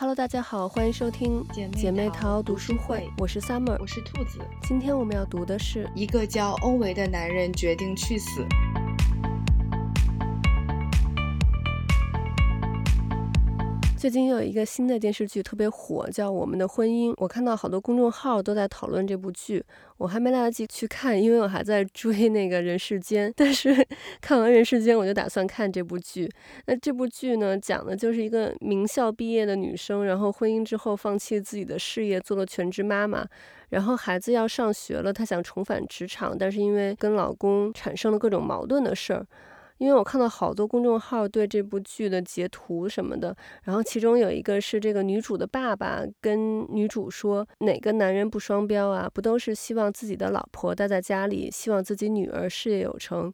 [0.00, 1.44] Hello，大家好，欢迎收听
[1.74, 4.38] 姐妹淘读书会，我是 Summer，我是兔子。
[4.62, 8.42] 今天我们要读的是一个叫欧维的男人决定去死。
[14.00, 17.10] 最近又有一个新的电视剧特别火，叫《我们的婚姻》。
[17.18, 19.62] 我看到好多公众号都在讨论这部剧，
[19.98, 23.28] 我还没来得及去看，因为我还在追那个《人世间》。
[23.36, 23.86] 但是
[24.22, 26.26] 看完《人世间》，我就打算看这部剧。
[26.64, 33.26] 那这部剧呢，讲的就是一个名校毕业的女生，然后婚姻之后放弃自己的事业，做了全职妈妈。
[33.68, 39.26] 然后孩子要上学了，她想重返职场，但是因为跟老公产生了各种矛盾的事儿。
[39.80, 49.10] 因为我看到好多公众号对这部剧的截图什么的，然后其中有一个是这个女主的爸爸跟女主说：“哪个男人不双标啊？
[49.12, 53.32] 不都是希望自己的老婆待在家里，希望自己女儿事业有成？”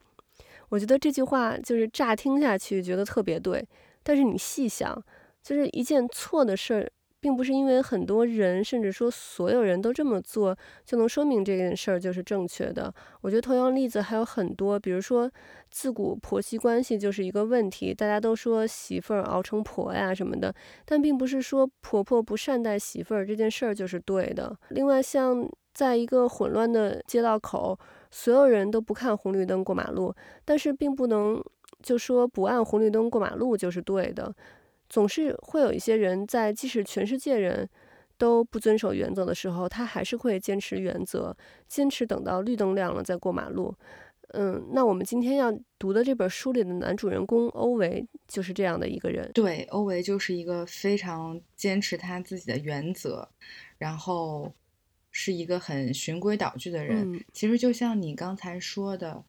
[0.71, 3.67] 我觉得这句话就是乍听下去觉得特别对，
[4.05, 4.97] 但是你细想，
[5.43, 6.93] 就是一件错的事儿。
[7.27, 12.95] 并不是因为很多人，甚至说所有人都这么做，就能说明这件事儿就是正确的。
[13.21, 15.29] 我觉得同样例子还有很多，比如说
[15.69, 24.57] 自古婆媳关系就是一个问题，大家都说媳妇儿熬成婆呀什么的，但并不是说婆婆不善待媳妇儿这件事儿就是对的。
[24.69, 27.77] 另外，像在一个混乱的街道口，
[28.13, 31.43] 所有人都不看红绿灯过马路，但是并不能
[31.83, 34.33] 就说不按红绿灯过马路就是对的。
[34.89, 37.69] 总是会有一些人在，即使全世界人
[38.17, 43.75] 都不遵守原则的时候，他还是会坚持原则，坚持等到绿灯亮了再过马路。
[44.31, 49.31] 嗯，那我们今天要读的这本书里的男主人公欧维就是这样的一个人。
[49.35, 53.29] 对，欧维就是一个非常坚持他自己的原则，
[53.79, 54.53] 然后
[55.11, 57.13] 是一个很循规蹈矩的人。
[57.13, 59.25] 嗯，其实就像你刚才说的，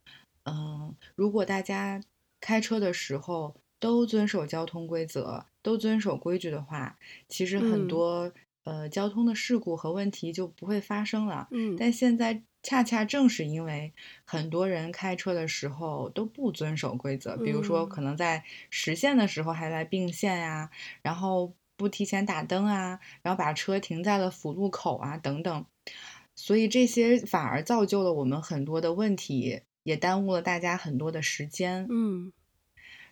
[0.45, 2.02] 嗯，如果大家
[2.39, 3.55] 开车的时候。
[3.80, 6.97] 都遵守交通规则，都遵守规矩的话，
[7.28, 8.28] 其实很多、
[8.64, 11.47] 嗯、呃交通的事故和问题就不会发生了。
[11.52, 13.94] 嗯，但现在恰恰正是因为
[14.25, 20.70] 很多人开车的时候都不遵守规则，比如说可能在实线的时候还来并线呀、啊，
[21.02, 25.65] 然后不提前打灯啊，然后把车停在了辅路口啊等等，
[26.36, 31.88] 所以这些反而造就了我们很多的问题，也耽误了大家很多的时间。
[31.89, 32.33] 嗯。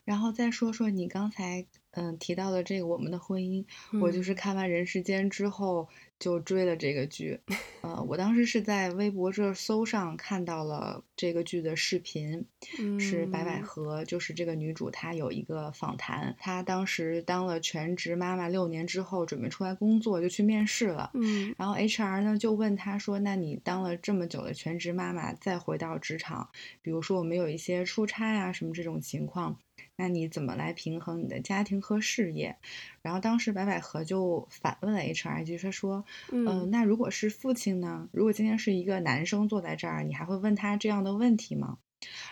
[0.06, 7.40] 然后再说说你刚才嗯提到的这个我们的婚姻，嗯、我就是看完《人世间》之后就追了这个剧，
[7.82, 12.46] 呃，我当时是在微博热搜上看到了这个剧的视频，
[12.80, 26.50] 嗯、是白百合，就是这个女主，她有一个访谈，她当时当了全职妈妈六年之后，准备出来工作，就去面试了，嗯，然后 HR 呢就问她说，那你当了这么久的全职妈妈，再回到职场，
[26.82, 29.60] 比如说我们有一些出差啊什么这种情况。
[29.98, 32.56] 那你怎么来平衡你的家庭和事业？
[33.02, 38.08] 然后当时白百合就反问了 HR，就是说，嗯、呃，那如果是父亲呢？
[38.12, 41.78] 如果今天是一个男生坐在这儿，你还会问他这样的问题吗？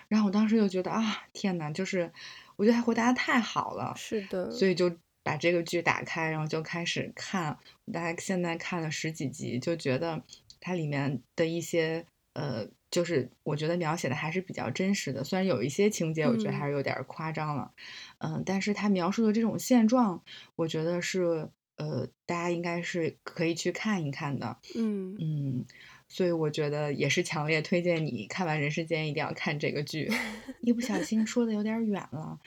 [0.07, 2.11] 然后我当时就觉得啊，天哪，就是
[2.55, 7.57] 我觉得他回答的太好了，是的，所以就把这个剧打开，然后就开始看。
[7.91, 10.21] 大概现在看了十几集，就觉得
[10.59, 12.67] 它里面的一些呃。
[12.93, 17.71] 就是我觉得描写的还是比较真实的，虽然有一些情节我觉得还是有点夸张了，
[18.19, 20.21] 嗯，嗯，但是他描述的这种现状，
[20.55, 25.65] 我觉得是呃，大家应该是可以去看一看的，嗯嗯，
[26.07, 30.09] 所以我觉得也是强烈推荐你看完《人世间》一定要看这个剧。
[30.61, 32.39] 一不小心说的有点远了，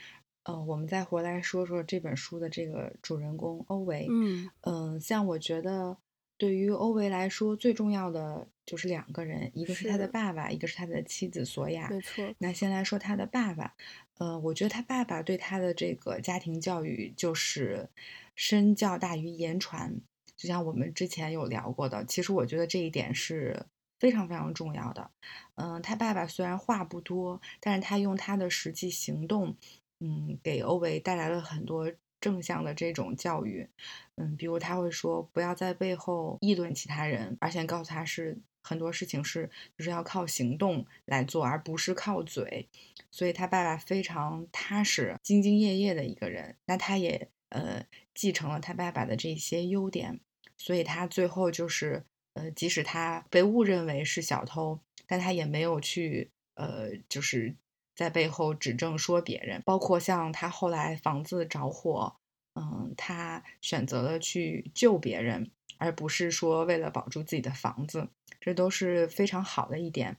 [0.43, 5.97] 呃，我们再回来说说这本书的这个主人公欧维，嗯嗯，像我觉得。
[6.37, 11.89] 对于欧维来说，最重要的就是两个人，一个是他的爸爸，一个是他的妻子索雅。
[11.89, 12.23] 没错。
[12.37, 13.73] 那先来说他的爸爸，
[14.19, 17.89] 呃，我觉得他爸爸对他的这个家庭教育就是
[18.35, 19.99] 身教大于言传，
[20.35, 23.65] 就像我们之前有聊过的，其实我觉得这一点是
[23.99, 25.09] 非常非常重要的。
[25.55, 29.55] 嗯、呃，他爸爸虽然话不多，但是他用他的实际行动，
[29.99, 31.91] 嗯，给欧维带来了很多。
[32.19, 33.67] 正向的这种教育，
[34.15, 42.67] 嗯，比如他会说不要在背后议论其他人，而且告诉他是很多事情是就是要靠行动来做，而不是靠嘴。
[43.11, 46.57] 所以他爸爸非常踏实、兢兢业业的一个人。
[46.65, 50.19] 那他也呃继承了他爸爸的这些优点，
[50.57, 52.03] 所以他最后就是
[52.33, 57.55] 呃，即使他被误认为是小偷，但他也没有去呃，就是。
[57.97, 62.15] 在背后指证说别人，包括像他后来房子着火，
[62.53, 65.49] 嗯，他选择了去救别人，
[65.79, 68.07] 而不是说为了保住自己的房子，
[68.39, 70.15] 这都是非常好的一点。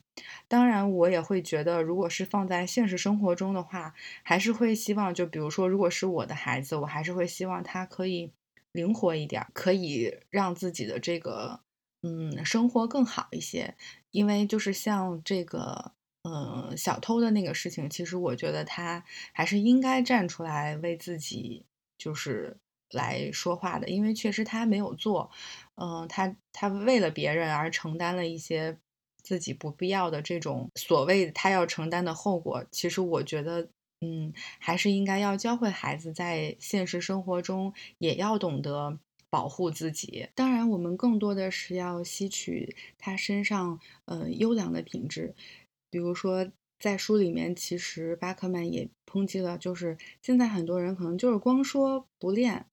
[0.49, 3.95] 当然，我也会觉得，如果是放在现实生活中的话，
[4.25, 8.33] 还是会希望，就比如说，如果是我的孩子，我还是会希望他可以
[8.73, 11.61] 灵活一点，可以让自己的这个
[12.03, 13.77] 嗯生活更好一些。
[14.11, 15.93] 因为就是像这个
[16.29, 19.03] 嗯小偷的那个事情，其实我觉得他
[19.33, 21.65] 还是应该站出来为自己
[21.97, 22.57] 就是
[22.91, 25.31] 来说话的，因为确实他没有做，
[25.77, 28.79] 嗯，他他为了别人而承担了一些
[29.23, 32.65] 自己不必要的这种所谓他要承担的后果。
[32.71, 33.69] 其实我觉得。
[34.01, 38.97] 嗯，还是应该要教会孩子在现实生活中也要懂得
[39.29, 40.29] 保护自己。
[40.37, 45.35] 当然，我们更多的是要吸取他身上呃优良的品质。
[45.91, 52.67] 比如说，在书里面，其实巴克曼也抨击了，就是现在很多人可能就是光说不练。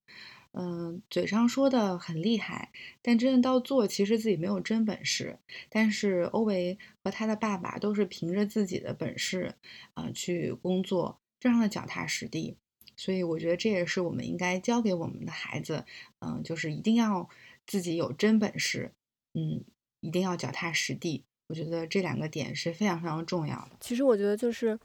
[0.58, 2.72] 嗯、嘴上说的很厉害，
[3.02, 5.38] 但真的到做，其实自己没有真本事。
[5.68, 9.54] 但是欧维和他的爸爸都是凭着自己的本事
[9.96, 12.56] 啊、去工作，非常的脚踏实地。
[12.96, 15.84] 所以我觉得这也是我们应该教给我们的孩子，
[16.20, 17.28] 嗯、就是一定要
[17.68, 18.94] 自己有真本事，
[19.34, 19.66] 嗯，
[20.00, 21.26] 一定要脚踏实地。
[21.48, 23.72] 我觉得这两个点是非常非常重要的。
[23.80, 24.78] 其实我觉得就是。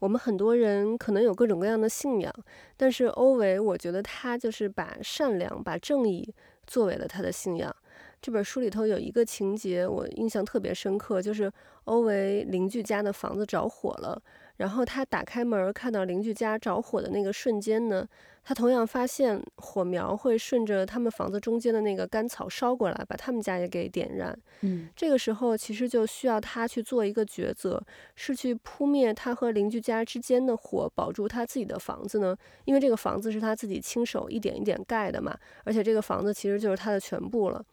[0.00, 2.30] 我们很多人可能有各种各样的信仰，
[2.76, 6.34] 但是欧维，我觉得他就是把善良、把正义
[6.66, 7.74] 作为了他的信仰。
[8.20, 11.50] 这本书里头有一个情节，我印象特别深刻，就是
[11.84, 14.20] 欧维邻居家的房子着火了。
[14.56, 18.06] 然后他打开门，看到邻居家着火的那个瞬间呢，
[18.44, 24.38] 他同样发现火苗会顺着他们房子中间的那个干草烧过来，把他们家也给点燃。
[24.60, 27.82] 嗯，这个时候其实就需要他去做一个抉择，
[28.14, 32.36] 是去扑灭他和邻居家之间的火，保住他自己的房子呢？
[32.66, 37.64] 因为这个房子是他自己亲手一点一点盖的嘛，而且这个房子其实就是他的全部了。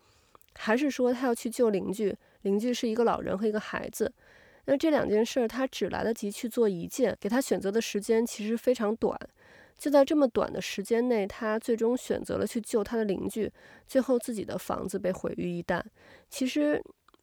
[0.56, 2.16] 还是说他要去救邻居？
[2.44, 4.12] 邻居是一个老人和一个孩子。
[4.66, 9.20] 那这两件事，他只来得及去做一件，给他选择的时间其实非常短。
[9.82, 13.52] 就在这么短的时间内，他最终选择了去救他的邻居，
[13.88, 15.82] 最后自己的房子被毁于一旦。
[16.30, 16.80] 其实，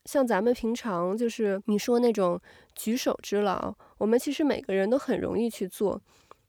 [0.06, 2.36] 像咱们平常就是你说那种
[2.74, 6.02] 举手之劳，我们其实每个人都很容易去做。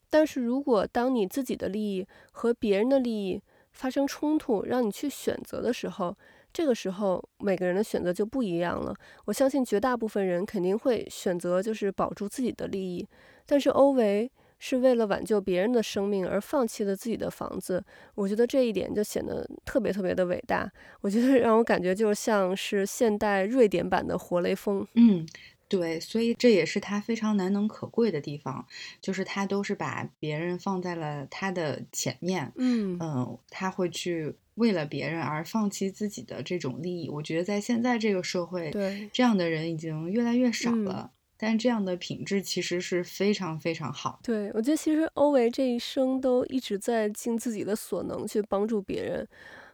[0.10, 3.40] 但是如果当你自己的利益和别人的利益
[3.72, 6.18] 发生冲突，让你去选择的时候，
[6.52, 8.96] 这个时候，每个人的选择就不一样了。
[9.26, 13.08] 我相信绝大部分人肯定会选择就是保住自己的利益，
[13.46, 17.84] 但是欧维是为了挽救别人的生命而放弃了自己的房子。
[18.14, 20.72] 我觉得这一点就显得特别特别的伟大。
[21.02, 24.86] 我觉得让我感觉就像是现代瑞典版的活雷锋。
[24.94, 25.28] 嗯，
[25.68, 28.66] 对，所以这也是他非常难能可贵的地方，
[29.02, 32.52] 就是他都是把别人放在了他的前面。
[32.58, 34.36] 嗯嗯、呃，他会去。
[34.56, 41.12] 为了别人而放弃自己的这种利益，我觉得在现在这个社会，对这样的人已经越来越少了。
[41.42, 44.20] 但这样的品质其实是非常非常好。
[44.22, 49.26] 对，我觉得其实欧维这一生都一直在尽自己的所能去帮助别人。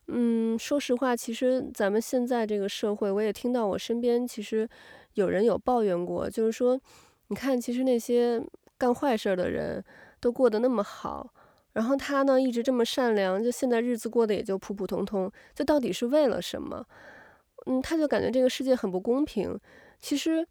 [0.10, 4.70] 嗯，说实话，其实咱们现在这个社会，我也听到我身边其实
[5.16, 6.80] 有人有抱怨过，就是说，
[7.30, 8.40] 你看，其实那些
[8.78, 9.84] 干坏事的人
[10.20, 11.34] 都过得那么好。
[11.74, 16.86] 然后他呢，一直这么善良，就现在日子过得也就普普通通，这到底是为了什么？
[17.66, 19.60] 嗯，他就感觉这个世界很不公平。
[20.00, 20.48] 其实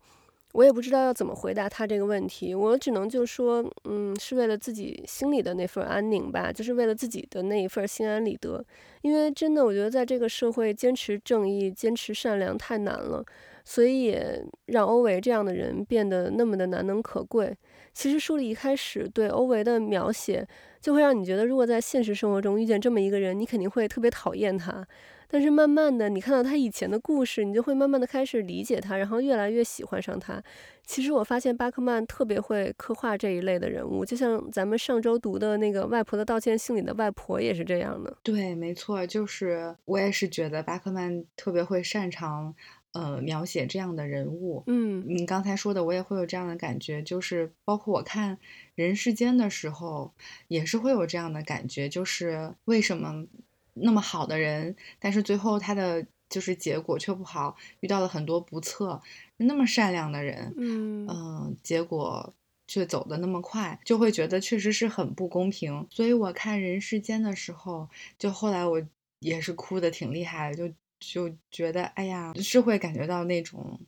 [0.55, 8.65] 我也不知道要怎么回答他这个问题，我只能就说，嗯，是为了自己心里的那份安宁吧，就是为了自己的那一份心安理得。
[9.03, 13.25] 因为真的，我觉得在这个社会坚持正义、坚持善良太难了。
[13.65, 17.57] 所以也让欧维这样的人变得那么的难能可贵。
[17.93, 20.47] 其实书里一开始对欧维的描写，
[20.81, 24.87] 就会让你觉得，如果在现实生活中遇见这么一个人，你肯定会特别讨厌他。
[25.27, 30.41] 但是慢慢的，你看到他以前的故事，你就会慢慢的开始理解他，然后越来越喜欢上他。
[30.85, 38.17] 其实我发现巴克曼特别会刻画这一类的人物，就像咱们上周读的那个外婆的道歉信里的外婆也是这样的。
[38.23, 42.55] 对，没错，就是我也是觉得巴克曼特别会擅长。
[42.95, 48.37] 呃，描写这样的人物，嗯，你刚才说的，我也会有这样的感觉，就是包括我看
[48.77, 50.13] 《人世间》的时候，
[50.47, 53.27] 也是会有这样的感觉，就是为什么
[53.73, 59.03] 那么好的人，但是最后他的就是结果却不好，遇到了很多不测，
[59.39, 62.33] 那么善良的人，嗯呃，结果
[62.69, 65.85] 却走得那么快，就会觉得确实是很不公平。
[65.91, 68.81] 所以我看《人世间》的时候，就后来我
[69.19, 70.75] 也是哭的挺厉害的，就。
[71.13, 73.79] 就觉得哎呀，是会感觉到那种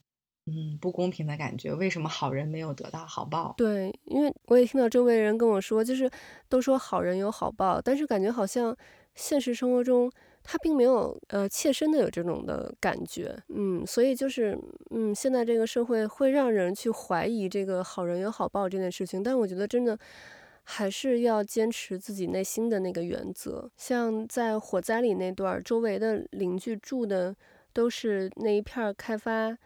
[0.47, 1.73] 嗯不公平的感觉。
[1.75, 3.55] 为什么好人没有得到好报？
[3.57, 6.11] 对，因为我也听到周围人跟我说，就是
[6.49, 8.77] 都说好人有好报，但是感觉好像
[9.15, 10.11] 现实生活中
[10.43, 13.37] 他并没有呃切身的有这种的感觉。
[13.49, 14.57] 嗯，所以就是
[14.91, 19.23] 嗯，现在这个社会会让人去怀疑这个好人有好报这件事情。
[19.23, 19.99] 但我觉得真的
[20.69, 23.71] 还是要坚持自己内心的那个原则。
[23.77, 27.35] 像在火灾里那段，周围的邻居住的
[27.73, 29.57] 都是那一片开发，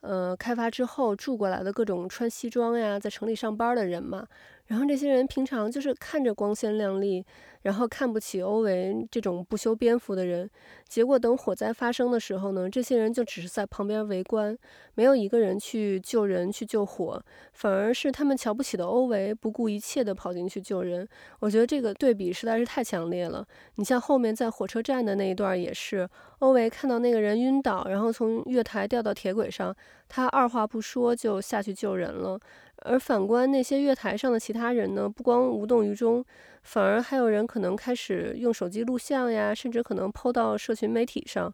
[0.00, 4.26] 呃，开发之后住过来的各种穿西装呀，在城里上班的人嘛。
[4.68, 7.24] 然后这些人平常就是看着光鲜亮丽，
[7.62, 10.48] 然后看不起欧维这种不修边幅的人。
[10.86, 14.56] 结果等火灾发生的时候呢，这些人就只是在旁边围观，
[14.94, 17.22] 没有一个人去救人、去救火，
[17.54, 21.08] 反而是他们瞧不起的欧维不顾一切地跑进去救人。
[21.40, 23.46] 我觉得这个对比实在是太强烈了。
[23.76, 26.08] 你像后面在火车站的那一段也是，
[26.40, 29.74] 欧维看到那个人晕倒，然后从月台掉到铁轨上，
[30.08, 32.38] 他二话不说就下去救人了。
[32.82, 36.24] 而反观那些月台上的其他人呢，不光无动于衷，
[36.62, 41.52] 反而还有人可能开始用手机录像呀，甚至可能 PO 到社群媒体上。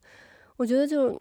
[0.56, 1.20] 我觉得就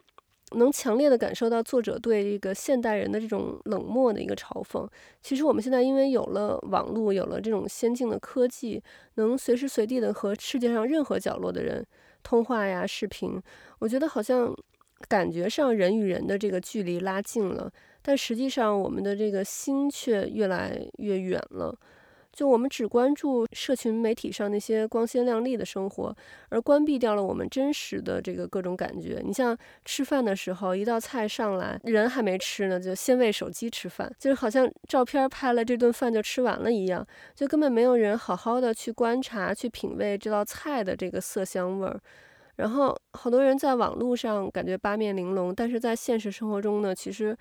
[0.52, 4.86] 能强烈的感受到作者对这个现代人的这种冷漠的一个嘲讽。
[5.22, 8.82] 其实我们现在因为有了网络，有了这种先进的科技，
[9.14, 11.84] 能随时随地的和世界上任何角落的人
[12.22, 13.40] 通话呀、视频，
[13.78, 14.54] 我觉得好像
[15.08, 17.72] 感觉上人与人的这个距离拉近了。
[18.06, 21.74] 但实际上，我们的这个心却越来越远了。
[22.30, 26.12] 就我们只关注社群媒体上那些光鲜亮丽的生活，
[26.48, 29.22] 而关闭掉了我们真实的这个各种感觉。
[29.24, 37.06] 你像吃饭的时候，一道菜上来，人还没吃呢，就先喂手机吃饭，就是好像照片拍了这顿饭就吃完了一样，
[37.36, 42.00] 就根本没有人好好的去观察、去品味这道菜的这个色香味儿。
[42.56, 47.38] 然后好多人在网络上感觉八面玲珑，但是在现实生活中呢，其实。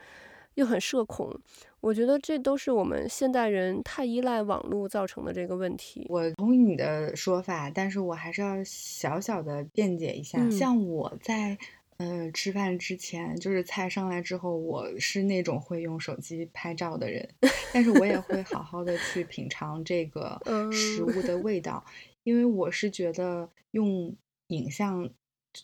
[0.56, 1.36] 又很社恐，
[1.80, 6.06] 我觉得这都是我们现代人太依赖网络造成的这个问题。
[6.10, 10.38] 我同意你的说法，但是我还是要小小的辩解一下。
[10.40, 11.58] 嗯、像我在
[11.98, 17.28] 呃吃饭之前，就是菜上来之后，我是那种会用手机拍照的人，
[17.74, 20.40] 但是我也会好好的去品尝这个
[20.72, 21.92] 食物的味道， 嗯、
[22.24, 24.16] 因为我是觉得用
[24.48, 25.10] 影像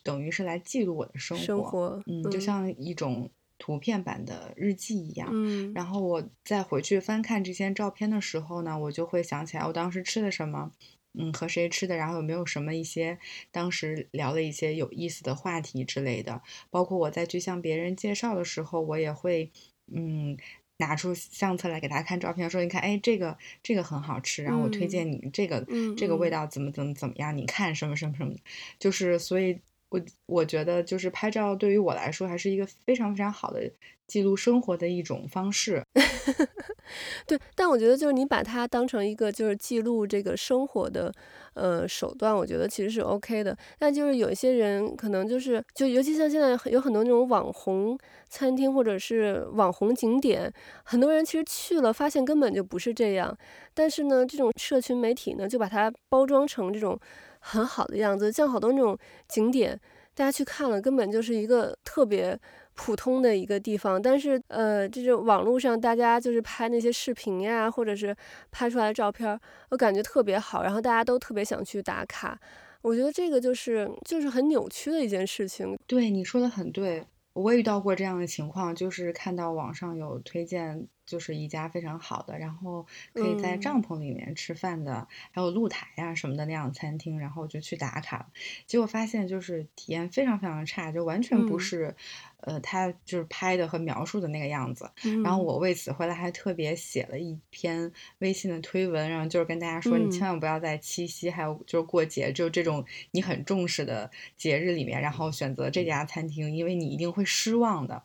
[0.02, 3.30] 等于是来记录我的生活，生活嗯，就像一种。
[3.60, 10.72] 图片版的日记一样，嗯，然后我再回去翻看这些照片的时候呢，我就会想起来我当时吃的什么，
[11.12, 13.18] 嗯，和谁吃的，然后有没有什么一些
[13.52, 16.40] 当时聊了一些有意思的话题之类的。
[16.70, 19.52] 包括我再去向别人介绍的时候，我也会，
[19.92, 20.38] 嗯，
[20.78, 28.34] 拿出相册来给大家看照片，说你看，哎，这个这个很好吃，然后我推荐你这个，嗯，这个味道怎么怎么怎么样，你看什么什么什么，
[28.78, 29.60] 就是所以。
[29.90, 33.60] 我我觉得就是拍照对于我来说还是一个非常非常好的
[34.06, 35.82] 记录生活的一种方式。
[37.26, 41.12] 对，但我觉得就是你把它当成一个就是记录这个生活的
[41.54, 43.56] 呃手段，我觉得其实是 OK 的。
[43.78, 50.52] 但就是有一些人可能就是就尤其像现在有很多那种网红餐厅或者是网红景点，
[50.84, 53.36] 很多人其实去了发现根本就不是这样。
[53.74, 56.98] 但是呢，这种社群媒体呢就把它包装成这种。
[57.40, 58.96] 很好的样子，像好多那种
[59.28, 59.78] 景点，
[60.14, 62.38] 大家去看了，根本就是一个特别
[62.74, 64.00] 普通的一个地方。
[64.00, 68.14] 但是，呃，就是网络上大家就是拍那些视频呀，或者是
[68.50, 69.38] 拍出来的照片，
[69.70, 72.38] 我感觉特别好，然后大家都特别想去打卡。
[72.82, 75.76] 我觉得这个就是就是很扭曲的一件事情。
[75.86, 77.04] 对，你说的很对，
[77.34, 80.86] 我也遇到过这样的情况，就是看到网上有推荐。
[81.10, 88.30] 就是一家非常好的，然后可以在帐篷里面吃饭的，嗯、还有露台呀、啊、什么的那样餐厅，然后就去打卡，
[88.68, 91.96] 结果发现就是体验非常非常差，就完全不是，
[92.42, 94.88] 嗯、呃，他就是拍的和描述的那个样子。
[95.04, 108.04] 嗯、然后我为此回来还特别写了一篇微信的推文，然后就是跟大家说，你千万不要在七夕还有就是过节，就这种你很重视的节日里面，然后选择这家餐厅，因为你一定会失望的。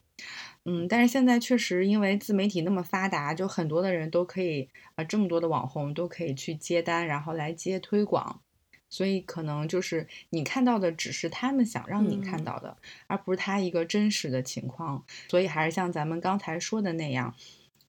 [0.66, 8.42] 嗯，但是现在确实因为自媒体那么发达，就很多的人都可以啊、呃，这么多的网红都可以去接单，然后来接推广，
[8.90, 15.06] 所以可能就是你看到的只是他们想让你看到的，嗯、而不是他一个真实的情况。
[15.30, 17.36] 所以还是像咱们刚才说的那样。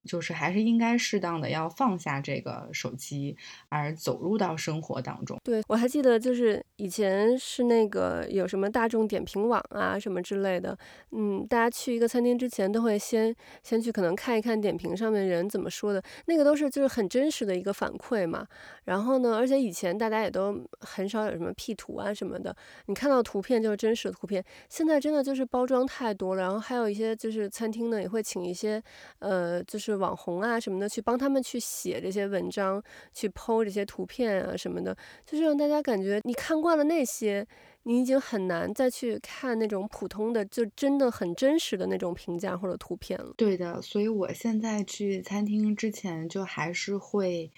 [0.07, 3.37] 就是还是应该适当的要放下这个手机，
[3.69, 5.37] 而走入到生活当中。
[5.43, 10.79] 对，我还记得，就是以前是那个有什么大众点评网啊什么之类的，
[11.11, 13.35] 嗯，大家去一个餐厅之前都会先
[13.65, 18.47] 先去可能看一看点评上面人怎么说的，那个都是就是很真实的一个反馈嘛。
[18.85, 24.45] 然后呢，而且以前大家也都很少有什么 P 图啊什么的，你看到图片就是真实的图片。
[24.69, 28.81] 现在真的就是包装太多了，然后还有一些就是餐厅呢也会请一些
[29.19, 29.96] 呃就是。
[29.97, 37.47] 网红啊什么的，去帮他们去写这些文章，去剖这些图片啊什么的，就是让大家感觉你看惯了那些，
[37.85, 43.33] 你已经很难再去看那种普通的，就真的很真实的那种评价或者图片了。
[43.37, 47.51] 对的，所以我现在去餐厅之前，就还是会，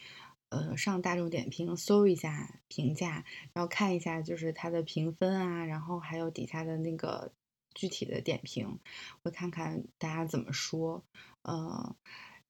[0.51, 7.33] 呃上大众点评搜一下评价，然后看一下就是它的评分啊，然后还有底下的那个
[7.75, 8.79] 具体的点评，
[9.23, 11.05] 会看看大家怎么说，
[11.43, 11.97] 呃。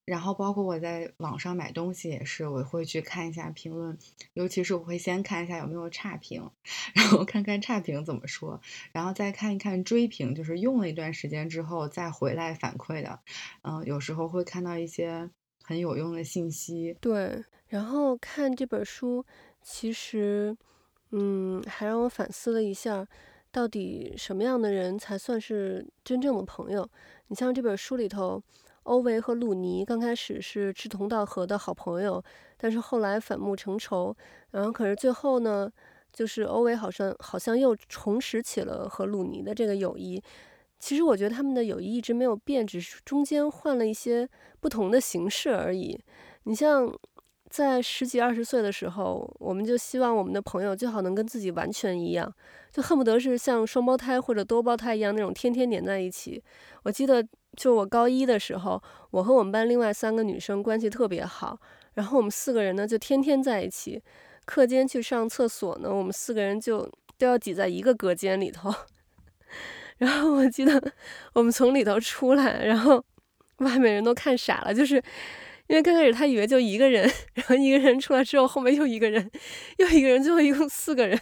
[0.09, 3.99] 然后包括我在网上买东西也是，我会去看一下评论，
[4.33, 6.51] 尤其是我会先看一下有没有差评，
[6.95, 8.59] 然后看看差评怎么说，
[8.91, 13.21] 然后再看一看追评，就是用了一段时间之后再回来反馈的，
[13.61, 15.29] 嗯，有时候会看到一些
[15.63, 16.97] 很有用的信息。
[17.03, 19.23] 对，然后看这本书，
[19.61, 20.57] 其实，
[21.11, 23.07] 嗯，还让我反思了一下，
[23.53, 26.89] 到底什么样的人才算是真正的朋友？
[27.27, 28.43] 你像这本书里头。
[28.89, 32.25] 欧维和鲁尼刚开始是志同道合的好朋友，
[32.57, 34.17] 但是后来反目成仇。
[34.53, 35.71] 然后可是最后呢，
[36.11, 40.23] 就是欧维好像好像又重拾起了和鲁尼的这个友谊。
[40.81, 44.27] 其实我觉得他们的友谊一直没有变，只是中间换了一些
[44.59, 46.01] 不同的形式而已。
[46.45, 46.91] 你像
[47.51, 52.33] 在十几二十岁的时候，我们就希望我们的朋友最好能跟自己完全一样，
[52.73, 56.43] 就恨不得是像双胞胎或者多胞胎一样那种天天黏在一起。
[56.85, 57.23] 我记得。
[57.57, 61.59] 就我高一的时候，我和我们班另外三个女生关系特别好，
[61.95, 64.03] 然后我们四个人呢就天天在一起。
[64.45, 68.75] 课间去上厕所呢，我们四个人就都要挤在一个隔间里头。
[69.99, 70.83] 然后我记得
[71.35, 73.05] 我们从里头出来，然后
[73.59, 74.95] 外面人都看傻了，就是
[75.67, 79.31] 因为刚开始他以为就一个人， 然后一个人出来之后，后面又一个人，
[79.77, 81.21] 又一个人，最后一共四个人。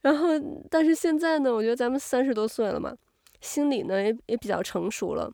[0.00, 0.28] 然后
[0.70, 2.94] 但是现在呢，我觉得咱们三十多岁了嘛。
[3.44, 5.30] 心理呢也也比较成熟了，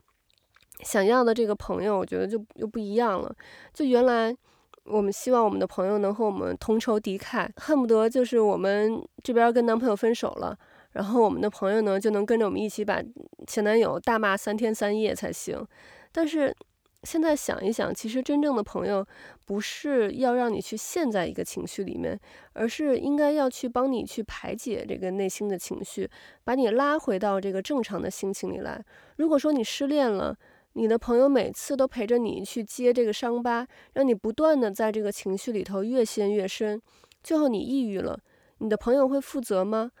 [0.83, 3.33] 想要的这个朋友，我觉得就又不一样了。
[3.73, 4.35] 就原来
[4.83, 10.57] 我们希望我们的朋友能和我们同仇敌忾，恨不得就是我们这边跟男朋友分手了，
[10.91, 13.01] 然后我们的朋友呢就能跟着我们一起把
[13.47, 15.65] 前男友大骂三天三夜才行。
[16.11, 16.55] 但是。
[17.03, 19.05] 现在想一想，其实真正的朋友
[19.45, 22.19] 不是要让你去陷在一个情绪里面，
[22.53, 26.09] 而是应该要去帮你去排解这个内心的情绪，
[26.43, 28.83] 把你拉回到这个正常的心情里来。
[29.17, 30.37] 如果说你失恋了，
[30.73, 36.79] 你的朋友每次都陪着你去接这个伤疤，让你不断的在这个情绪里头越陷越深，
[37.23, 38.19] 最后你抑郁了，
[38.59, 39.91] 你的朋友会负责吗？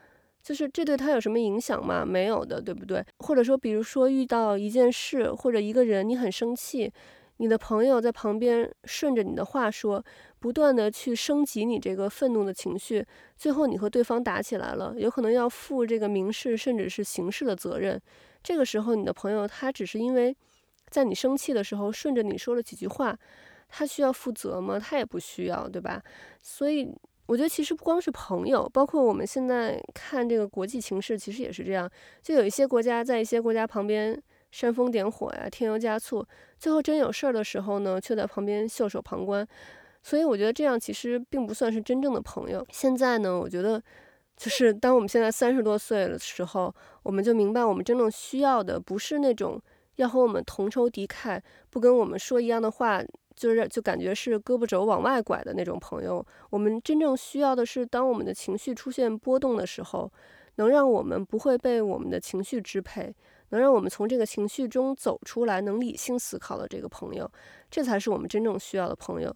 [0.43, 2.03] 就是这对他有什么影响吗？
[2.05, 3.05] 没有的，对不对？
[3.19, 6.91] 或者说，比如说遇到一件事或者一个人，你很生气，
[7.37, 10.03] 你的朋友在旁边顺着你的话说，
[10.39, 13.05] 不断的去升级你这个愤怒的情绪，
[13.37, 18.01] 最后你和对方打起来了，有可能要负这个民事甚至是刑事的责任。
[18.41, 20.35] 这个时候，你的朋友他只是因为
[20.89, 23.15] 在你生气的时候顺着你说了几句话，
[23.69, 24.79] 他需要负责吗？
[24.79, 26.01] 他也不需要，对吧？
[26.41, 26.91] 所以。
[27.31, 31.89] 我觉得其实不光是朋友，包括我们现在看这个国际情势，其实也是这样。
[32.21, 36.25] 就有一些国家在一些国家旁边煽风点火呀，添油加醋，
[36.59, 39.47] 最后真有事儿的时候呢，却在旁边袖手旁观。
[40.03, 42.67] 所以我觉得这样其实并不算是真正的朋友。
[42.69, 43.81] 现在呢，我觉得
[44.35, 49.57] 就是当我们现在三十多岁的时候，我们就明白我们真正需要的不是那种
[49.95, 53.01] 要和我们同仇敌忾、不跟我们说一样的话。
[53.41, 56.23] 就是就感觉是胳膊肘往外拐的那种朋友。
[56.51, 60.11] 我们真正需要的是，当我们的情绪出现波动的时候，
[60.57, 63.11] 能让我们不会被我们的情绪支配，
[63.49, 67.27] 能让我们从这个情绪中走出来，能理性思考的这个朋友，
[67.71, 69.35] 这才是我们真正需要的朋友。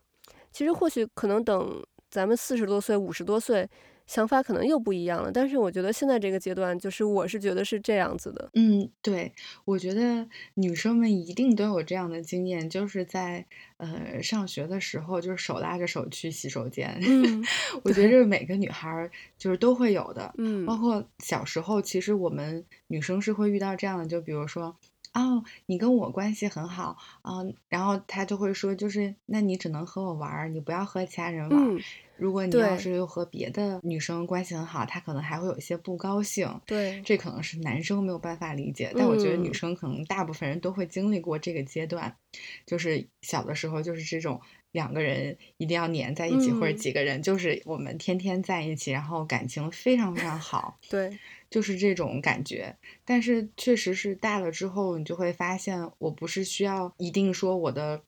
[0.52, 3.68] 其实或许可能等咱们四十多岁、五十多岁。
[4.06, 8.50] 想法可能又不一样了，但是我觉得现在这个阶段，就是我是觉得是这样子的。
[8.54, 9.34] 嗯，对，
[9.66, 13.46] 我觉得女生们一定都有这样的经验，就是在
[13.78, 16.98] 呃上学的时候，就是手拉着手去洗手间。
[17.02, 17.44] 嗯，
[17.84, 20.34] 我觉得这是每个女孩就是都会有的。
[20.38, 24.76] 嗯，包括小时候，其实我们女生是会遇到这样的，就比如说。
[25.14, 31.58] 哦，你跟我关系很好，嗯，然后他就会说，就是那你只能和我玩，你不要和其他人玩。
[31.58, 31.80] 嗯，
[32.18, 36.50] 如果你要是又和别的女生关系很好，他可能还会有一些不高兴。
[36.66, 44.40] 对，这可能是男生没有办法理解，但我觉得女生可能大部分人都会经历过这个阶段，嗯，就是小的时候就是这种
[44.72, 50.80] 两个人一定要黏在一起，嗯，或者几个人就是我们天天在一起，然后感情非常非常好。
[50.90, 51.18] 对。
[51.48, 52.76] 就是这种感觉，
[53.06, 58.02] 但是确实是大了之后，你就会发现，我不是需要一定说我的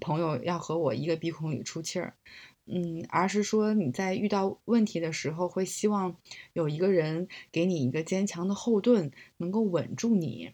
[0.00, 2.14] 朋友要和我一个鼻孔里出气儿，
[2.70, 6.16] 嗯，而是说你在遇到问题的时候，会希望
[6.52, 10.52] 有一个人给你一个坚强的后盾，能够稳住你，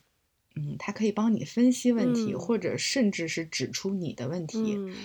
[0.54, 4.96] 嗯，他可以帮你分析问题，嗯、或者甚至是指出你的问题，嗯、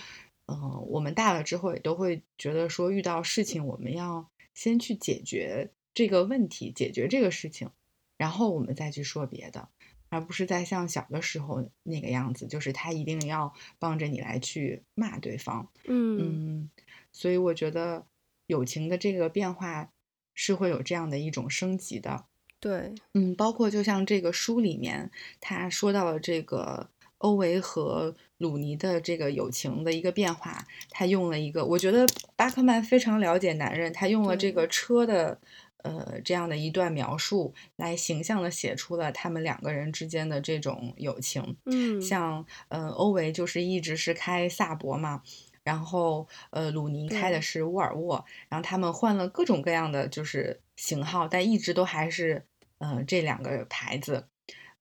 [0.45, 5.71] 呃，我们大了之后也都会觉得说，遇到事情我们要先去解决。
[5.91, 7.71] 这个问题解决这个事情，
[8.15, 9.67] 然后我们再去说别的。
[10.07, 15.69] 而不是在像小的时候那个样子，就是他一定要帮着你来去骂对方。
[15.85, 16.69] 嗯嗯，
[17.19, 18.05] 所以我觉得
[18.47, 19.89] 友情的这个变化
[20.33, 22.23] 是会有这样的一种升级的。
[22.61, 26.89] 对，嗯，包括就像这个书里面他说到了这个。
[27.19, 35.37] 欧维和鲁尼的这个友情的一个变化，他用了一个，我觉得巴克曼非常了解男人，他用了这个车的，
[35.83, 41.57] 呃，这样的一段描述，来形象的写出了他们两个人之间的这种友情。
[41.65, 45.21] 嗯，像，呃，欧维就是一直是开萨博嘛，
[45.69, 52.43] 然后，呃，鲁尼开的是沃尔沃，然后他们换了各种各样的就是型号，但一直都还是，
[52.79, 54.25] 呃，这两个牌子。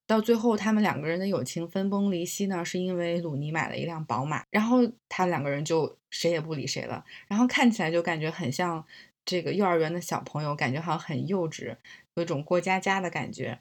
[0.07, 4.79] 到最后，他们两个人的友情分崩离析呢，是因为鲁尼买了一辆宝马，然后
[5.11, 8.83] 他两个人就谁也不理谁了，然后看起来就感觉很像
[9.27, 11.77] 这个幼儿园的小朋友，感觉好像很幼稚，
[12.15, 13.59] 有一种过家家的感觉。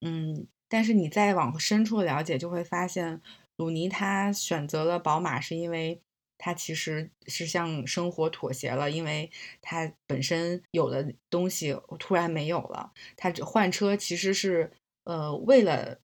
[0.00, 3.20] 嗯，但是你再往深处了解，就会发现
[3.56, 6.00] 鲁尼他选择了宝马，是因为
[6.38, 14.70] 他其实是向生活妥协了，因为他本身有的东西突然没有了，他换车其实是。
[15.04, 15.98] 呃，为了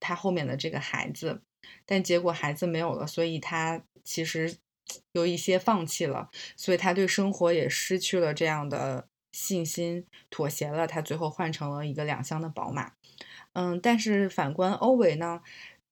[0.00, 1.42] 他后面的这个孩子，
[1.86, 4.56] 但结果孩子没有了，所以他其实
[5.12, 12.94] 有一些放弃了，所以他对生活也失去了这样的信心，妥协了，他最后换成了一个两厢的宝马。
[13.52, 15.40] 嗯，但是反观欧维呢，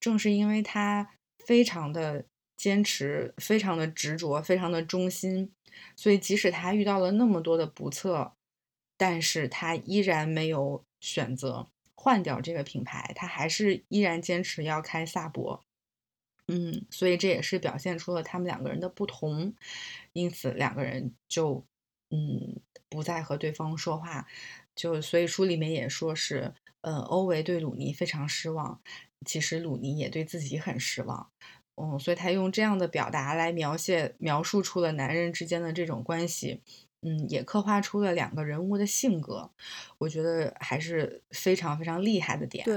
[0.00, 2.24] 正是因为他非常的
[2.57, 5.53] 坚持，非常的执着，非常的忠心，
[5.95, 8.33] 所以即使他遇到了那么多的不测，
[8.97, 11.69] 但是他依然没有选择。
[11.99, 15.64] 换掉这个品牌，他还是依然坚持要开萨博，
[16.47, 19.53] 嗯，所以这也是表现出了他们两个人的不同，
[20.12, 21.66] 因此两个人就
[22.11, 24.25] 嗯不再和对方说话，
[24.77, 28.81] 就所以书里面也说是，呃，欧维对鲁尼非常失望，
[29.25, 31.33] 其实鲁尼也对自己很失望，
[31.76, 36.60] 嗯，所以他用这样的表达来描写描述出了男人之间的这种关系。
[37.02, 39.48] 嗯，也刻画出了两个人物的性格，
[39.98, 42.64] 我觉得还是非常非常厉害的点。
[42.64, 42.74] 对，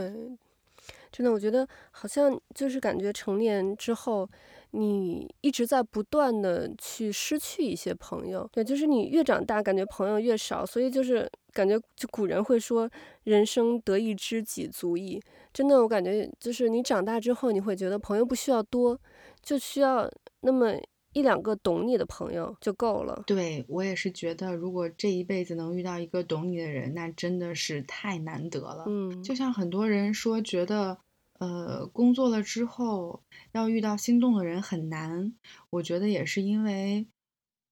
[1.12, 4.30] 真的，我觉得好像就是感觉成年之后，
[4.72, 8.48] 你一直在不断的去失去一些朋友。
[8.52, 12.90] 对，就是你越长大，感觉朋友越少，所以就是感觉就古人会说
[13.24, 15.22] “人生得一知己足矣”。
[15.54, 19.00] 真的，我感觉就是你长大之后，你会觉得朋友不需要多，
[19.42, 20.10] 就需要
[20.42, 20.74] 那么。
[21.12, 23.24] 一两个懂你的朋友就够了。
[23.26, 28.84] 对，我也是觉得，如果这一辈子能遇到一个懂你的人，那真的是太难得了。
[28.86, 31.00] 嗯，就像很多人说，觉得
[31.40, 35.34] 呃，工作了之后要遇到心动的人很难。
[35.72, 37.08] 我觉得也是因为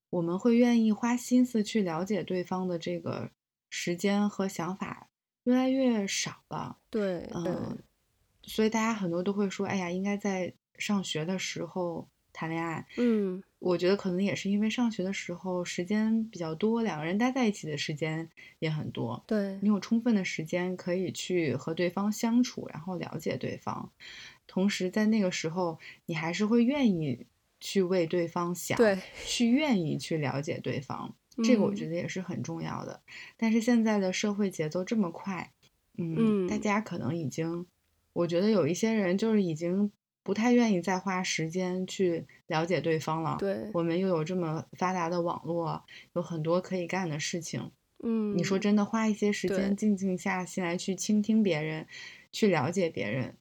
[0.09, 3.29] 我们会愿意花心思去了解对方的这个
[3.69, 5.09] 时间和想法
[5.43, 6.77] 越来越少了。
[6.89, 7.77] 对，嗯、呃，
[8.43, 12.09] 所以大家很多都会说，哎呀，应该在上学的时候。
[12.37, 19.23] 谈恋爱，嗯，我觉得可能也是因为上学的时候时间比较多，两个人待在一起的时间也很多。
[19.25, 23.91] 对，你有充分的时间可以去和对方相处，然后了解对方，
[24.45, 27.25] 同时在那个时候，你还是会愿意
[27.59, 32.93] 去为对方想，对，去愿意去了解对方， 这个我觉得也是很重要的。
[32.93, 35.51] 嗯，但是现在的社会节奏这么快，
[35.97, 37.65] 嗯，嗯，大家可能已经，
[38.13, 39.91] 我觉得有一些人就是已经。
[40.27, 43.37] 不太愿意再花时间去了解对方了。
[43.39, 45.81] 对，我们又有这么发达的网络，
[46.15, 47.71] 有很多可以干的事情。
[48.03, 51.87] 嗯，你说真的，花一些时间静静下心来去倾听别人，
[52.33, 53.37] 去了解别人，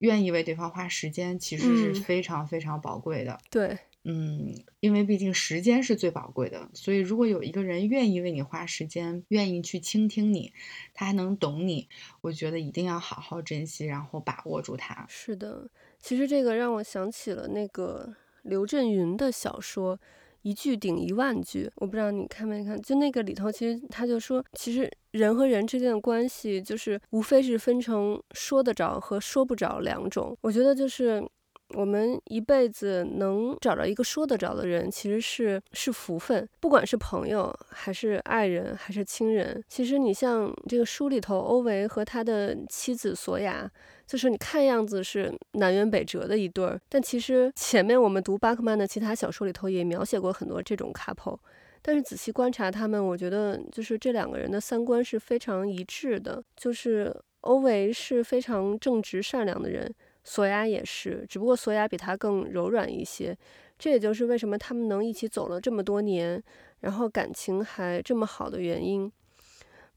[0.00, 3.34] 愿意为对方花时间，其实是非常非常宝贵的。
[3.34, 3.78] 嗯，对。
[4.08, 10.52] 嗯，因为毕竟时间是最宝贵的，所以如果有一个人愿意为你花时间，愿意去倾听你，
[10.94, 11.88] 他还能懂你，
[12.20, 15.04] 我觉得一定要好好珍惜，然后把握住他。
[15.08, 15.68] 是的，
[16.00, 19.96] 其实这个让我想起了那个刘震云的小说
[20.42, 30.36] 《一句顶一万句》，我不知道你看没看，就那个里头，其实他就说，其实人和人之间的关系，就是无非是分成说得着和说不着两种。
[30.40, 31.26] 我觉得就是。
[31.74, 36.48] 我们一辈子能找到一个说得着的人，其实是是福分。
[36.60, 39.62] 不管是朋友，还是爱人，还是亲人。
[39.68, 43.68] 其实你像这个书里头，欧维和他的妻子索雅，
[44.06, 51.38] 就是你看样子是南辕北辙的一对儿，但其实前面我们读巴克曼的其他小说里头也描写过很多这种 couple。
[51.82, 56.42] 但是仔细观察他们，我觉得就是这两个人的三观是非常一致的。
[56.56, 59.92] 就是欧维是非常正直善良的人。
[60.28, 63.38] 索雅也是，只不过索雅比他更柔软一些，
[63.78, 66.42] 这也就是为什么他们能一起走了这么多年，
[66.80, 69.10] 然后感情还这么好的原因。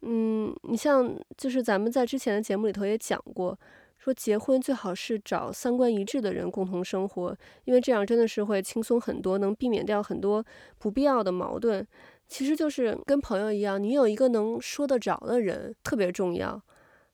[0.01, 3.59] 嗯，你像就是咱们在之前的节目里头也讲过，
[3.97, 10.45] 说结婚最好是找三观一致的人共同生活，因为这样真的是会轻松很多，能避免掉很多
[10.77, 11.85] 不必要的矛盾。
[12.27, 16.61] 其实就是跟朋友一样，你有一个能说得着的人特别重要。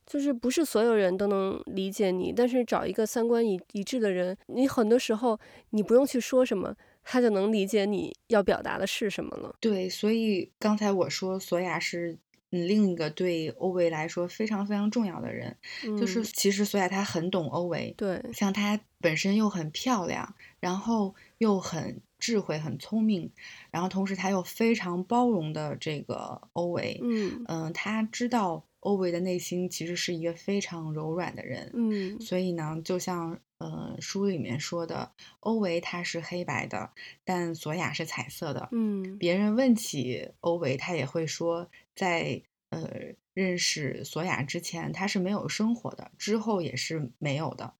[0.05, 5.39] 就是不是所有人都能理解你，但是找一个三观一一致的人，你很多时候
[5.71, 9.55] 你不用去说什么，他就能理解你要表达的是什么了。
[9.59, 12.17] 对，所以刚才我说索雅是
[12.51, 23.31] 嗯另一个对欧维来说非常非常重要的人，嗯、就是其实索雅她很懂欧维，对，像她本身又很漂亮，然后又很智慧、很聪明，
[23.71, 28.63] 然后同时她又非常包容的这个欧维，嗯嗯，她知道。
[28.85, 36.91] 欧维的内心其实是一个非常柔软的人，嗯，所以呢，就像呃书里面说的，欧维他是黑白的，
[37.23, 42.87] 但索雅是彩色的，嗯，别人问起欧维，他也会说，在呃
[43.33, 47.73] 认识索雅之前，他是没有生活的，之后也是没有的，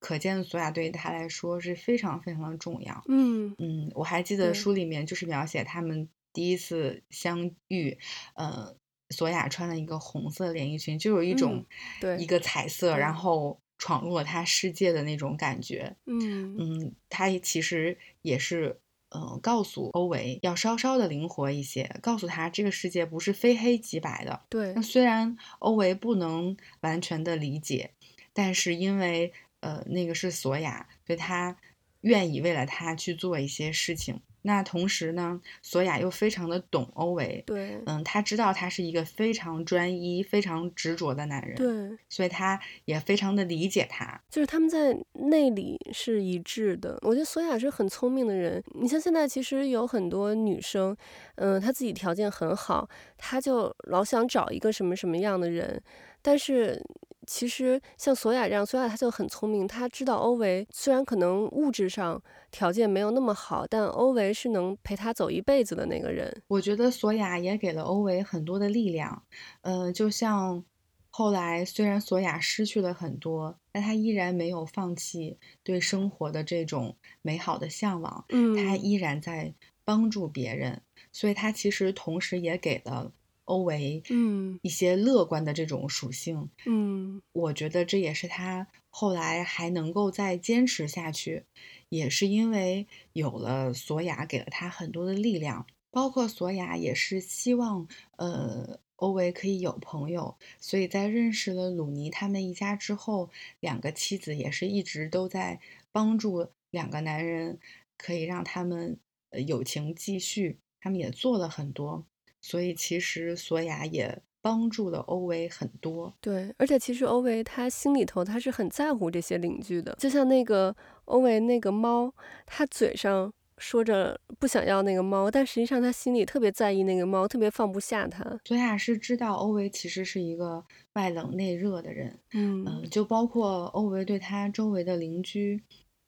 [0.00, 3.54] 可见索雅对于他来说是非常非常的重要，嗯。
[3.58, 7.96] 嗯，我还记得书里面就是描写他们第一次相遇，
[8.34, 8.74] 呃。
[9.10, 11.64] 索雅穿了一个红色连衣裙，就有一种
[12.00, 15.96] 对一个彩色，嗯、然后闯入了他世界的那种感觉。
[16.06, 18.78] 嗯嗯，他其实也是，
[19.10, 24.42] 呃，告诉欧维要稍稍的灵活一些，告诉他这个世界不是非黑即白的。
[24.48, 27.92] 对，那虽然欧维不能完全的理解，
[28.32, 31.56] 但是因为呃那个是索雅，所以他
[32.02, 34.20] 愿意为了他去做一些事情。
[34.42, 46.98] 那同时呢，索雅又非常的懂欧维，对，嗯，他知道他是一个非常专一、非常执着的男人，对，所以他也非常的理解他，就是他们在内里是一致的。
[47.02, 48.62] 我觉得索雅是很聪明的人。
[48.80, 50.96] 你像现在其实有很多女生，
[51.34, 55.82] 嗯，她自己条件很好，她就老想找一个什么什么样的人，
[56.22, 56.82] 但是。
[57.30, 66.42] 其实像索雅这样，索雅他就很聪明，他知道欧维虽然可能物质上条件没有那么好，但欧维是能陪他走一辈子的那个人。
[66.48, 69.22] 我觉得索雅也给了欧维很多的力量，
[69.60, 70.64] 嗯、呃，就像
[71.10, 79.52] 后来虽然索雅失去了很多，但他依然没有放弃对生活的这种美好的向往，嗯，他依然在
[79.84, 80.80] 帮助别人，
[81.12, 83.12] 所以他其实同时也给了。
[83.48, 91.44] 欧维，嗯，一些乐观的这种属性，嗯，我觉得这也是他后来还能够再坚持下去，
[91.88, 103.30] 也是因为有了索雅给了他很多的力量，包括索雅也是希望，呃，欧维可以有朋友，所以在认识了鲁尼他们一家之后，
[103.60, 105.58] 两个妻子也是一直都在
[105.90, 107.58] 帮助两个男人，
[107.96, 108.98] 可以让他们
[109.30, 112.04] 呃友情继续，他们也做了很多。
[112.48, 122.10] 所以其实索雅也帮助了欧维很多，对，而且其实欧维他心里头他是很在乎这些邻居的，就像那个欧维那个猫，
[122.46, 128.24] 他嘴上说着不想要那个猫，但实际上他心里特别在意那个猫，特别放不下它。
[128.46, 135.62] 索雅是知道欧维其实是一个外冷内热的人，嗯，呃，就包括欧维对他周围的邻居，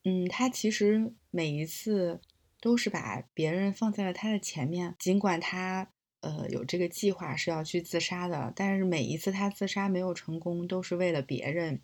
[0.05, 2.19] 嗯，他其实每一次
[2.63, 5.91] 都是把别人放在了他的前面，尽管他。
[6.21, 11.81] 呃，有这个计划是要去自杀的，但是每一次他自杀没有成功，都是为了别人，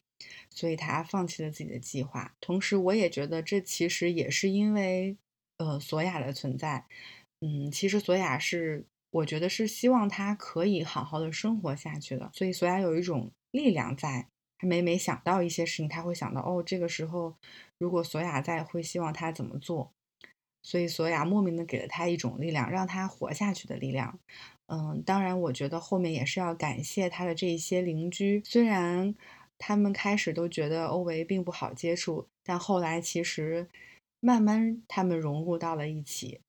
[0.51, 2.35] 所以他放弃了自己的计划。
[2.40, 5.16] 同时，我也觉得这其实也是因为，
[5.59, 6.85] 呃，索亚的存在。
[7.40, 14.27] 嗯，其实索亚是，我觉得是希望他可以好好的生活下去的，所以索亚有一种力量在。
[14.59, 17.35] 他每每想到一些事情，他会想到，哦，这个时候
[17.79, 19.92] 如果索亚在，会希望他怎么做。
[20.66, 24.18] 所以索亚莫名的给了他一种力量，让他活下去的力量。
[24.66, 28.42] 嗯，当然，我觉得后面也是要感谢他的这一些邻居。
[28.44, 29.14] 虽然
[29.59, 33.68] 他们开始都觉得欧维并不好接触，但后来其实
[34.18, 36.40] 慢慢他们融入到了一起。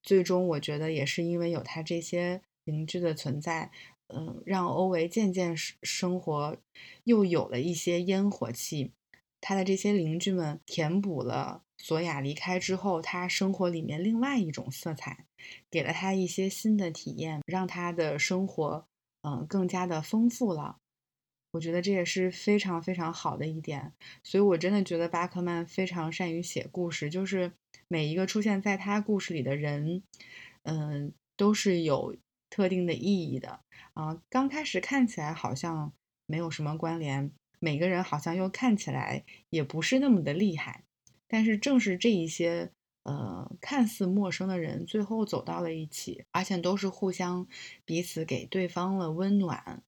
[0.00, 3.72] 最终，我觉得也是因为有他这些邻居的存在，
[4.14, 6.56] 嗯，让欧维渐渐生活
[7.02, 8.92] 又有了一些烟火气。
[9.40, 11.62] 他的这些邻居们填补了。
[11.78, 15.26] 索亚离开之后，他生活里面另外一种色彩，
[15.70, 18.86] 给了他一些新的体验，让他的生活，
[19.22, 20.78] 嗯、更加的丰富了。
[21.52, 23.92] 我觉得这也是非常非常好的一点。
[24.22, 27.52] 所以，我真的觉得巴克曼非常善于写故事，就是
[27.88, 30.02] 每一个出现在他故事里的人，
[30.62, 32.16] 嗯、都是有
[32.48, 33.60] 特定的意义的。
[33.92, 35.92] 啊、刚开始看起来好像
[36.26, 40.84] 没有什么关联，每个人好像又看起来也不是那么的厉害。
[41.28, 42.70] 但是正是这一些，
[43.02, 47.46] 呃，看似陌生的人，最后走到了一起，而且都是互相
[47.84, 49.82] 彼此给对方了温暖。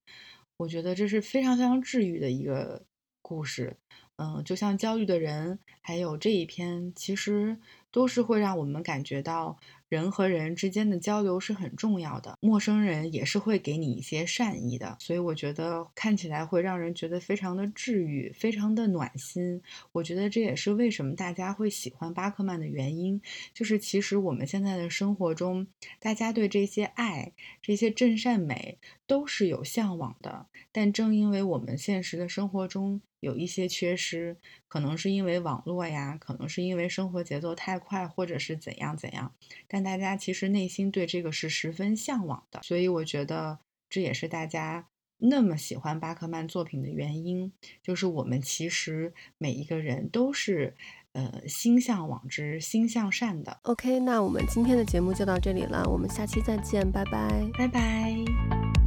[0.57, 2.85] 我觉得这是非常非常治愈的一个
[3.22, 3.76] 故事，
[4.16, 7.59] 嗯，就像焦虑的人，还有这一篇，其实
[7.92, 9.57] 都是会让我们感觉到。
[9.88, 19.62] 人和人之间的交流是很重要的，陌生人也是会给你一些善意的，所以我觉得看起来会让人觉得非常的治愈，非常的暖心。
[19.92, 23.20] 我觉得这也是为什么大家会喜欢巴克曼的原因，
[23.55, 25.66] 就是其实我们现在的生活中，
[25.98, 34.37] 大家对这些爱、这些真善美都是有向往的，但正因为我们现实的生活中，有一些缺失，
[34.68, 39.33] 可能是因为网络呀，可能是因为生活节奏太快，或者是怎样怎样。
[39.66, 44.87] 但大家其实内心对这个是十分向往的，所以我觉得这也是大家
[45.18, 47.52] 那么喜欢巴克曼作品的原因，
[47.83, 50.76] 就是我们其实每一个人都是
[51.12, 53.59] 呃心向往之、心向善的。
[53.62, 58.77] OK，那我们今天的节目就到这里了，我们下期再见，拜拜，拜拜。